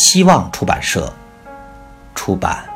[0.00, 1.12] 希望出版社
[2.14, 2.66] 出版。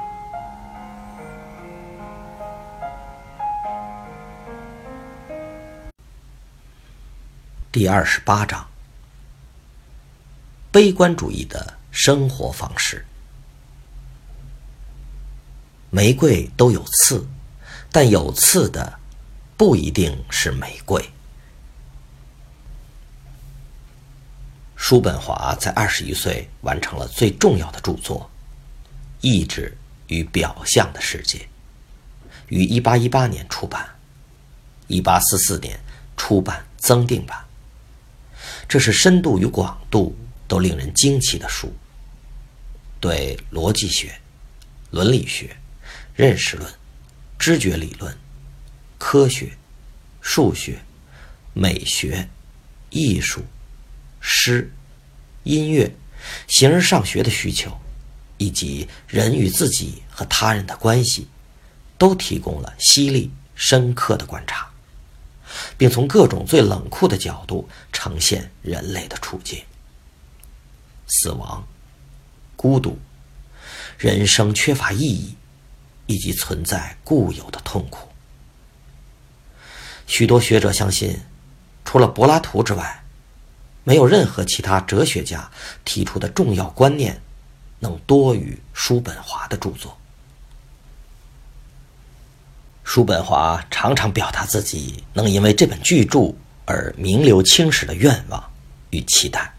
[7.72, 8.68] 第二十八章：
[10.70, 13.06] 悲观主义的生活方式。
[15.88, 17.26] 玫瑰都有刺，
[17.90, 19.00] 但有刺的
[19.56, 21.02] 不一定是玫瑰。
[24.86, 28.30] 叔本华在二十一岁完成了最重要的著作
[29.22, 29.74] 《意志
[30.08, 31.38] 与表象的世界》，
[32.48, 33.88] 于一八一八年出版，
[34.86, 35.80] 一八四四年
[36.18, 37.42] 出版增订版。
[38.68, 40.14] 这是深度与广度
[40.46, 41.74] 都令人惊奇的书，
[43.00, 44.14] 对逻辑学、
[44.90, 45.56] 伦理学、
[46.14, 46.70] 认识论、
[47.38, 48.14] 知觉理论、
[48.98, 49.50] 科学、
[50.20, 50.78] 数学、
[51.54, 52.28] 美学、
[52.90, 53.42] 艺术。
[54.26, 54.72] 诗、
[55.42, 55.94] 音乐、
[56.48, 57.70] 形而上学的需求，
[58.38, 61.28] 以及人与自己和他人的关系，
[61.98, 64.66] 都提供了犀利、深刻的观察，
[65.76, 69.62] 并从各种最冷酷的角度呈现人类的处境：
[71.06, 71.62] 死亡、
[72.56, 72.98] 孤独、
[73.98, 75.36] 人生缺乏意义，
[76.06, 78.08] 以及存在固有的痛苦。
[80.06, 81.20] 许多学者相信，
[81.84, 83.03] 除了柏拉图之外，
[83.84, 85.50] 没有任何其他哲学家
[85.84, 87.20] 提出的重要观念
[87.78, 89.96] 能多于叔本华的著作。
[92.82, 96.34] 叔本华常常表达自己能因为这本巨著
[96.66, 98.52] 而名留青史的愿望
[98.90, 99.52] 与期待。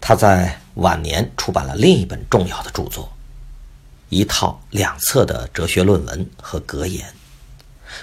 [0.00, 3.12] 他在晚年出版了另一本重要的著作，
[4.08, 7.12] 一套两册的哲学论文和格言，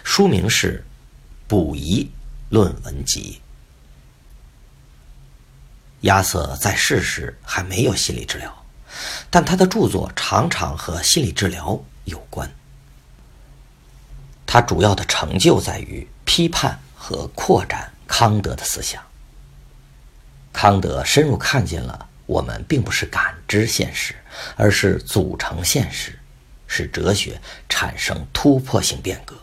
[0.04, 0.86] 书名是
[1.50, 2.10] 《补遗
[2.50, 3.42] 论文集》。
[6.02, 8.66] 亚瑟在世时还没有心理治疗，
[9.30, 12.50] 但他的著作常常和心理治疗有关。
[14.46, 19.04] 他主要的成就在于批判和扩展康德的思想。
[20.54, 24.16] 康德深入看见了我们并不是感知现实，
[24.56, 26.18] 而是组成现实，
[26.66, 29.36] 使哲学产生突破性变革。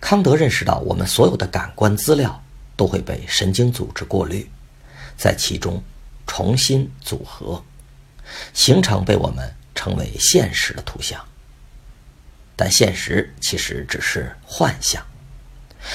[0.00, 2.42] 康德认识到，我们所有的感官资料
[2.76, 4.50] 都会被神经组织过滤。
[5.16, 5.82] 在其中
[6.26, 7.62] 重新组合，
[8.52, 11.24] 形成被我们称为现实的图像。
[12.56, 15.04] 但现实其实只是幻象，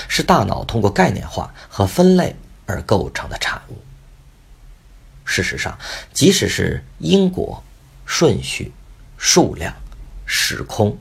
[0.09, 2.35] 是大脑通过概念化和分类
[2.65, 3.81] 而构成的产物。
[5.23, 5.79] 事实上，
[6.11, 7.63] 即使是因果、
[8.05, 8.73] 顺序、
[9.17, 9.73] 数量、
[10.25, 10.97] 时空，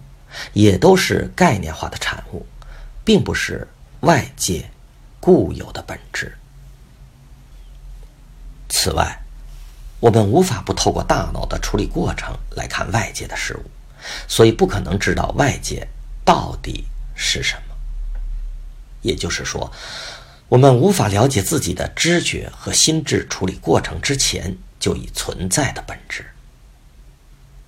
[0.53, 2.47] 也都是概念化的产物，
[3.05, 3.67] 并不是
[4.03, 4.71] 外界
[5.19, 6.38] 固有的本质。
[8.69, 9.23] 此外，
[10.01, 13.71] 我们无法不透过大脑的处理过程来看外界的事物，
[14.29, 15.89] 所以不可能知道外界
[16.25, 16.85] 到底
[17.15, 17.75] 是什么。
[19.03, 19.73] 也就是说，
[20.49, 26.25] 我们无法了解自己的知觉和心智处理过程之前就已存在的本质。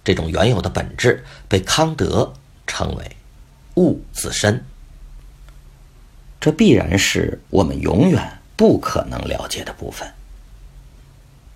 [0.03, 2.33] 这种原有的本质被康德
[2.67, 3.17] 称为
[3.77, 4.65] “物自身”，
[6.41, 10.11] 这必然是我们永远不可能了解的部分。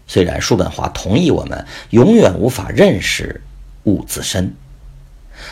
[0.06, 3.42] 虽然叔本华同意我们永远无法认识
[3.84, 4.54] 物自身，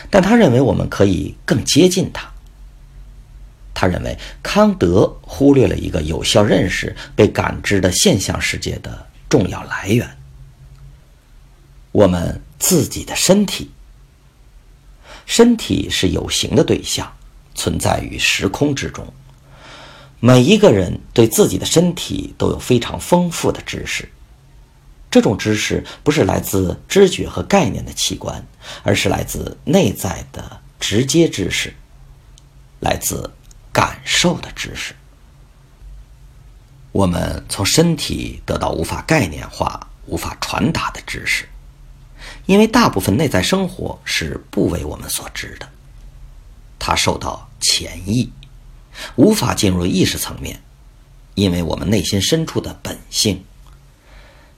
[0.09, 2.31] 但他认为我们可以更接近它。
[3.73, 10.07] 他认为康德忽略了一个有效认识被感知的现象世界的重要来源：
[11.91, 13.71] 我们自己的身体。
[15.25, 17.11] 身体是有形的对象，
[17.55, 19.11] 存在于时空之中。
[20.19, 24.07] 每一个人对自己的身体都有非常丰富的知识。
[25.13, 28.43] 这种知识不是来自知觉和概念的器官，
[28.81, 31.71] 而是来自内在的直接知识，
[32.79, 33.29] 来自
[33.71, 34.95] 感受的知识。
[36.91, 41.47] 我们从身体得到无法概念化、无法传达的知识，
[42.47, 45.69] 因为大部分内在生活是不为我们所知的，
[46.79, 48.33] 它受到潜意，
[49.15, 50.59] 无法进入意识层面，
[51.35, 53.45] 因为我们内心深处的本性。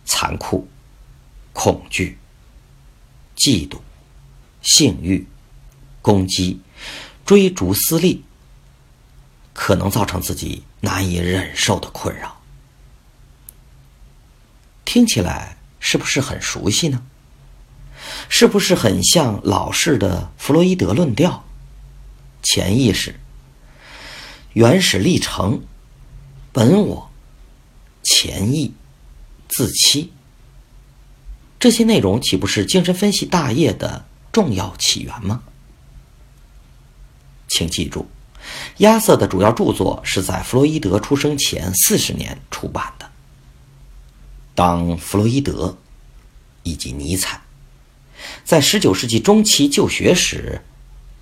[0.05, 0.67] 残酷、
[1.51, 2.17] 恐惧、
[3.35, 3.79] 嫉妒、
[4.61, 5.27] 性欲、
[6.01, 6.61] 攻击、
[7.25, 8.23] 追逐私利，
[9.53, 12.39] 可能造成自己难以忍受的困扰。
[14.85, 17.03] 听起来是不是很熟悉呢？
[18.29, 21.43] 是不是很像老式的弗洛伊德论调？
[22.43, 23.19] 潜意识、
[24.53, 25.63] 原始历程、
[26.53, 27.09] 本我、
[28.03, 28.71] 潜意、
[29.47, 30.11] 自欺，
[31.59, 35.43] 这些内容岂不是精神分析大业的重要起源吗？
[37.47, 38.07] 请记住，
[38.77, 43.09] 亚瑟的主要著作是在弗洛伊德出生前四十年出版的。
[44.53, 45.77] 当弗洛伊德
[46.63, 47.41] 以及尼采
[48.43, 50.61] 在十九世纪中期就学时，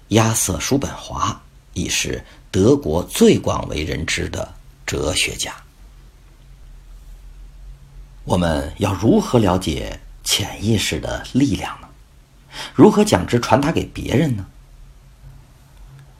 [0.10, 1.42] 亚瑟·叔本华
[1.74, 4.54] 已是德国最广为人知的
[4.86, 5.63] 哲学家。
[8.26, 11.88] 我们要如何了解潜意识的力量呢？
[12.74, 14.46] 如何将之传达给别人呢？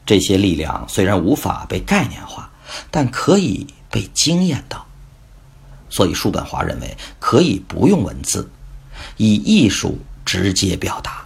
[0.04, 2.52] 这些力量虽然无法被概念化，
[2.90, 4.86] 但可以被经验到。
[5.88, 8.50] 所以，叔本华认为可以不用文字，
[9.16, 11.24] 以艺术直接表达。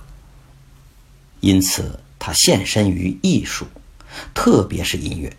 [1.41, 3.67] 因此，他献身于艺术，
[4.33, 5.37] 特别是音乐。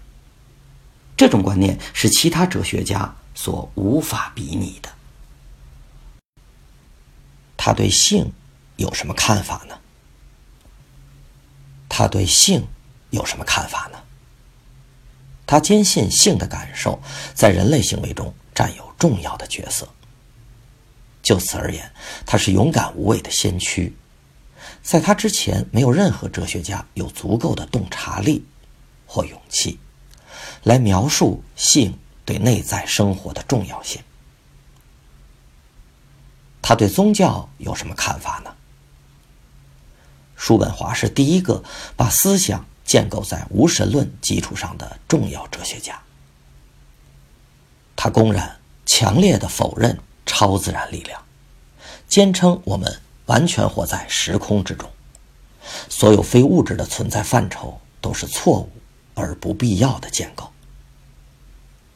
[1.16, 4.90] 这种观念是其他哲学家所无法比拟的。
[7.62, 8.32] 他对性
[8.78, 9.78] 有什么看法呢？
[11.90, 12.66] 他对性
[13.10, 14.00] 有什么看法呢？
[15.46, 17.02] 他坚信性的感受
[17.34, 18.90] 在人类行为中占有。
[19.00, 19.88] 重要的角色。
[21.24, 21.90] 就此而言，
[22.26, 23.96] 他是勇敢无畏的先驱。
[24.84, 28.44] 在他之前，没有任何哲学家有足够的洞察力
[29.06, 29.80] 或勇气，
[30.64, 34.02] 来描述性对内在生活的重要性。
[36.70, 38.54] 他对宗教有什么看法呢？
[40.36, 41.64] 叔本华是第一个
[41.98, 46.00] 把思想建构在无神论基础上的重要哲学家。
[47.96, 48.56] 他公然。
[48.86, 51.24] 强烈的否认超自然力量，
[52.08, 54.90] 坚称我们完全活在时空之中，
[55.90, 58.72] 所有非物质的存在范畴都是错误
[59.14, 60.52] 而不必要的建构。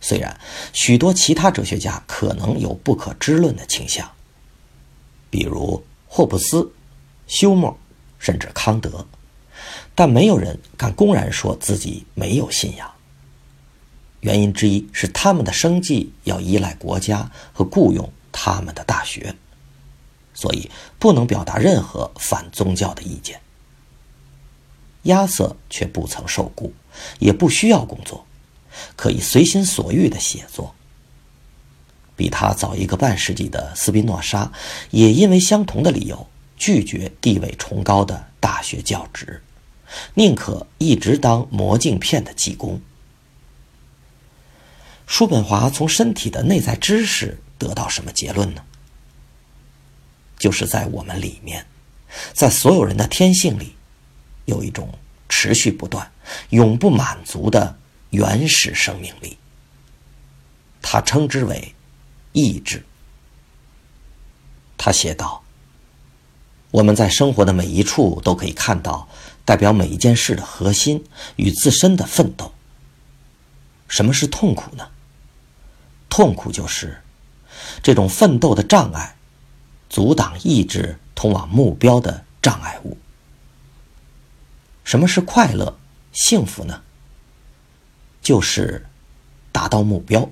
[0.01, 0.39] 虽然
[0.71, 4.11] 许多其他哲学家可能有不可知论的倾向，
[5.33, 6.71] 比如霍布斯、
[7.25, 7.75] 休谟，
[8.19, 9.03] 甚至康德，
[9.95, 12.87] 但没有人敢公然说自己没有信仰。
[14.19, 19.35] 原因之一是他们的生计要依赖国家和雇佣他们的大学，
[20.35, 20.69] 所以
[20.99, 23.41] 不能表达任何反宗教的意见。
[25.05, 26.71] 亚瑟却不曾受雇，
[27.17, 28.23] 也不需要工作，
[28.95, 30.75] 可以随心所欲的写作。
[32.23, 34.49] 比他早一个半世纪的斯宾诺莎，
[34.91, 36.25] 也因为相同的理由
[36.55, 39.41] 拒绝地位崇高的大学教职，
[40.13, 42.79] 宁可一直当磨镜片的技工。
[45.05, 48.63] 叔本华从身体的内在知识得到什么结论呢？
[50.39, 51.65] 就是在我们里面，
[52.31, 53.75] 在所有人的天性里，
[54.45, 54.87] 有一种
[55.27, 56.09] 持续不断、
[56.51, 57.77] 永不满足的
[58.11, 59.37] 原始生命力。
[60.81, 61.75] 他称之为
[62.33, 62.83] 意志。
[64.77, 65.43] 他写道
[66.71, 69.07] ：“我们在生活的每一处都可以看到
[69.45, 71.05] 代表每一件事的核心
[71.37, 72.53] 与自身的奋斗。
[73.87, 74.89] 什么是痛苦呢？”
[76.09, 77.01] 痛苦就是
[77.81, 79.15] 这种奋斗的障碍，
[79.89, 82.97] 阻挡意志通往目标的障碍物。
[84.83, 85.79] 什么是快乐、
[86.11, 86.83] 幸福呢？
[88.21, 88.85] 就是
[89.51, 90.29] 达到目标。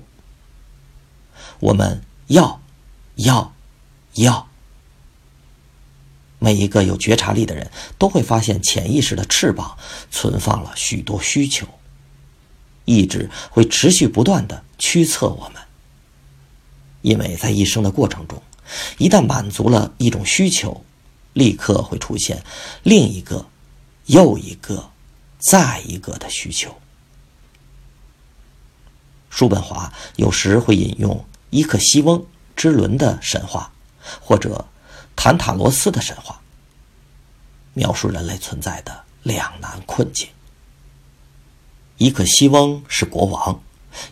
[1.62, 2.60] 我们要，
[3.14, 3.54] 要，
[4.14, 4.48] 要。
[6.40, 9.78] 每一个有觉察力的人都会发现，潜意识的翅膀
[10.10, 11.68] 存放了许多需求，
[12.84, 15.62] 意志会持续不断的驱策我们。
[17.00, 18.42] 因为在一生的过程中，
[18.98, 20.84] 一旦满足了一种需求，
[21.32, 22.42] 立刻会出现
[22.82, 23.46] 另一个、
[24.06, 24.90] 又一个、
[25.38, 26.76] 再一个的需求。
[29.30, 33.70] 叔本华有时会引用伊克西翁之轮的神话，
[34.20, 34.66] 或者
[35.14, 36.40] 坦塔罗斯的神话，
[37.74, 40.28] 描述人类存在的两难困境。
[41.98, 43.62] 伊克西翁是国王。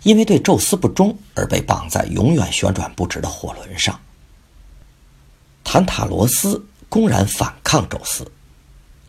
[0.02, 3.98] 因为对宙斯不忠而被绑在永远旋转不止的火轮上。
[5.64, 8.30] 坦塔罗斯公然反抗宙斯，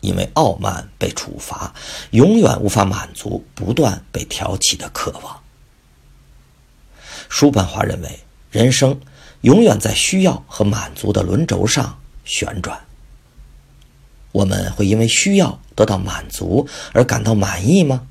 [0.00, 1.74] 因为傲慢被处罚，
[2.12, 5.41] 永远无法满足不断被挑起的渴望。
[7.32, 8.20] 叔本华认为，
[8.50, 9.00] 人生
[9.40, 12.78] 永远在需要和满足的轮轴上旋转。
[14.32, 18.06] 我们会因为需要得到满足而感到满意吗？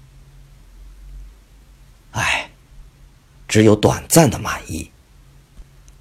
[2.13, 2.49] 哎，
[3.47, 4.89] 只有短暂的满意，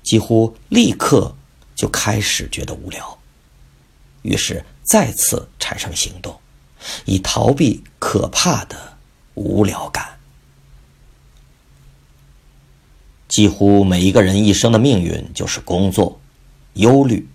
[0.02, 1.36] 几乎立刻
[1.74, 3.18] 就开始觉得无聊，
[4.22, 6.40] 于是再次产生行动，
[7.04, 8.96] 以逃避可怕的
[9.34, 10.18] 无聊感。
[13.30, 16.20] 几乎每一个人一生的命运就是工作、
[16.74, 17.26] 忧虑、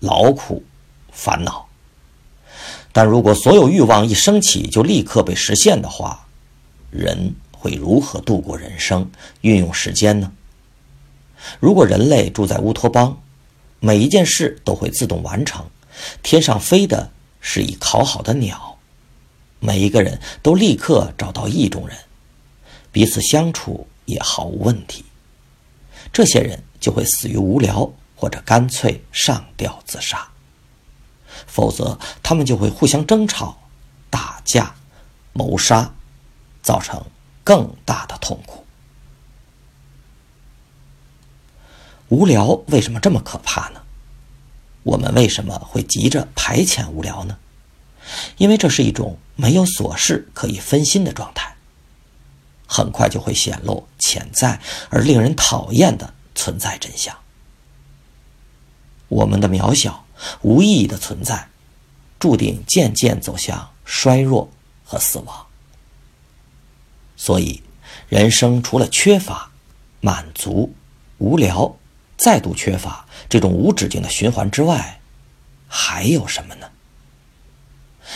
[0.00, 0.64] 劳苦、
[1.12, 1.68] 烦恼。
[2.90, 6.26] 但如果所有欲望一升起就立刻被实现的话，
[6.90, 9.10] 人会如何度过人生、
[9.42, 10.32] 运用时间呢？
[11.60, 13.20] 如果人类住在乌托邦，
[13.78, 15.66] 每一件事都会自动完成，
[16.22, 18.78] 天上飞的是已烤好的鸟，
[19.60, 21.96] 每一个人都立刻找到意中人，
[22.90, 25.04] 彼此相处也毫无问题。
[26.12, 30.28] 这些人就会死于无聊，或者干脆上吊自杀。
[31.46, 33.56] 否则，他们就会互相争吵、
[34.10, 34.74] 打架、
[35.32, 35.92] 谋杀，
[36.62, 37.02] 造成
[37.42, 38.64] 更大的痛苦。
[42.08, 43.80] 无聊为什么这么可怕呢？
[44.82, 47.38] 我们为什么会急着排遣无聊呢？
[48.36, 51.51] 因为这是一种没有琐事可以分心的状态。
[52.74, 57.14] 很快就会显露潜在而令人讨厌的存在真相。
[59.08, 60.06] 我们的渺小、
[60.40, 61.46] 无意义的存在，
[62.18, 64.50] 注定渐渐走向衰弱
[64.82, 65.46] 和死亡。
[67.14, 67.62] 所以，
[68.08, 69.50] 人生除了缺乏、
[70.00, 70.72] 满足、
[71.18, 71.76] 无聊，
[72.16, 74.98] 再度缺乏这种无止境的循环之外，
[75.68, 76.70] 还有什么呢？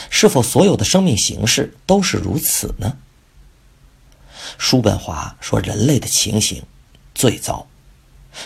[0.08, 2.96] 是否所有的生命形式都是如此呢？
[4.58, 6.62] 叔本华说：“人类的情形
[7.14, 7.66] 最糟，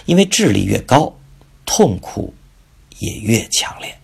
[0.06, 1.12] 因为智力越高，
[1.64, 2.34] 痛苦
[2.98, 3.98] 也越强烈。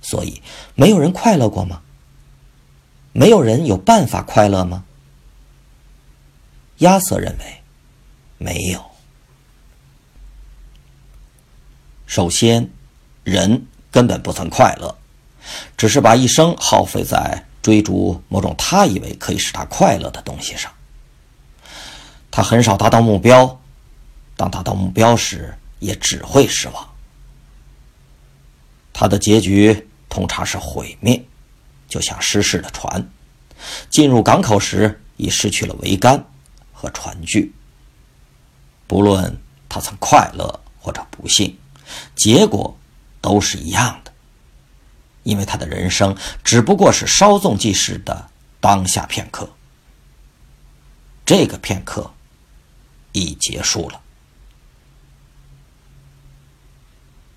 [0.00, 0.42] 所以，
[0.74, 1.82] 没有人快乐过吗？
[3.12, 4.84] 没有人有办法快乐吗？”
[6.78, 7.62] 亚瑟认为，
[8.38, 8.84] 没有。
[12.06, 12.70] 首先，
[13.24, 14.98] 人根本不曾快乐，
[15.76, 17.46] 只是把一生耗费在。
[17.62, 20.72] 追逐某种他以为可以使他快乐的东西上，
[22.30, 23.60] 他很少达到目标。
[24.34, 26.88] 当达到目标时，也只会失望。
[28.92, 31.24] 他的结局通常是毁灭，
[31.86, 33.08] 就像失事的船，
[33.90, 36.24] 进入港口时已失去了桅杆
[36.72, 37.54] 和船具。
[38.88, 39.38] 不论
[39.68, 41.56] 他曾快乐或者不幸，
[42.16, 42.76] 结果
[43.20, 44.01] 都是一样的。
[45.22, 48.28] 因为他的人生只不过是稍纵即逝的
[48.60, 49.50] 当下片刻，
[51.24, 52.12] 这个片刻
[53.12, 54.00] 已结束了，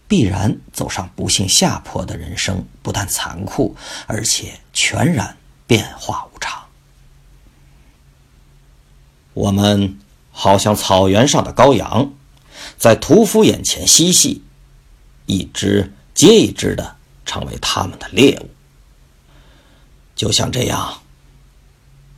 [0.07, 3.75] 必然走上不幸下坡的人生，不但残酷，
[4.07, 5.37] 而且全然
[5.67, 6.65] 变化无常。
[9.33, 9.99] 我们
[10.31, 12.13] 好像草原上的羔羊，
[12.77, 14.43] 在屠夫眼前嬉戏，
[15.25, 16.94] 一只接一只的。
[17.25, 18.49] 成为他们的猎物，
[20.15, 21.01] 就像这样，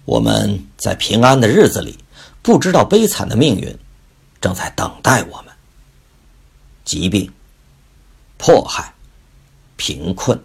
[0.06, 1.98] 我们在平安的日子里，
[2.42, 3.78] 不知道悲惨的命运
[4.40, 5.54] 正在等待我们：
[6.84, 7.32] 疾病、
[8.38, 8.94] 迫害、
[9.76, 10.44] 贫困、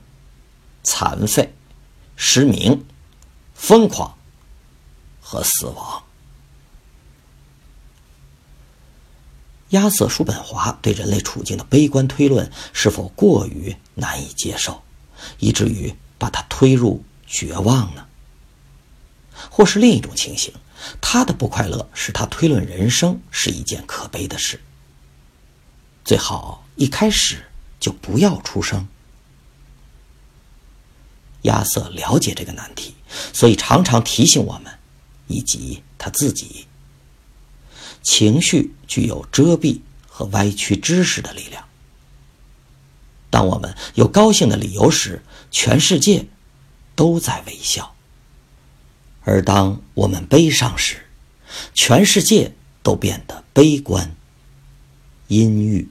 [0.83, 1.53] 残废、
[2.17, 2.85] 失明、
[3.55, 4.17] 疯狂
[5.21, 6.03] 和死亡。
[9.73, 14.83] 亚瑟·叔本华对人类处境的悲观推论是否过于难以接受，
[15.39, 18.07] 以至于把他推入绝望呢？
[19.51, 20.53] 或是另一种情形，
[21.01, 24.61] 他的不快乐使他推论人生是一件可悲的事，
[26.05, 27.47] 最好一开始
[27.81, 28.87] 就不要出生。
[31.43, 32.95] 亚瑟了解这个难题，
[33.33, 34.79] 所以常常提醒我们，
[35.29, 36.67] 以及他自己。
[38.03, 41.65] 情绪具有遮蔽和歪曲知识的力量。
[43.31, 46.27] 当我们有高兴的理由时，全世界
[46.95, 47.95] 都在微笑；
[49.23, 51.07] 而当我们悲伤时，
[51.73, 54.15] 全世界都变得悲观、
[55.29, 55.89] 阴郁。